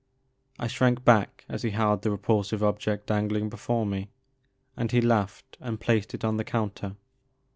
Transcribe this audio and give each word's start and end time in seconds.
I 0.57 0.65
shrank 0.65 1.05
back 1.05 1.45
as 1.47 1.61
he 1.61 1.69
held 1.69 2.01
the 2.01 2.09
repulsive 2.09 2.63
object 2.63 3.05
dangling 3.05 3.49
before 3.49 3.85
me, 3.85 4.09
and 4.75 4.91
he 4.91 4.99
laughed 4.99 5.57
and 5.59 5.79
placed 5.79 6.15
it 6.15 6.25
on 6.25 6.37
the 6.37 6.43
counter. 6.43 6.95